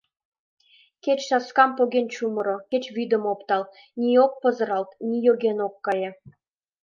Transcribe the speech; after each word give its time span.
Кеч 1.03 1.19
саскам 1.29 1.71
поген 1.77 2.05
чумыро, 2.13 2.55
кеч 2.71 2.83
вӱдым 2.95 3.23
оптал— 3.33 3.63
ни 4.01 4.11
ок 4.25 4.33
пызыралт, 4.41 4.89
ни 5.07 5.15
йоген 5.25 5.57
ок 5.67 5.75
кае. 5.85 6.09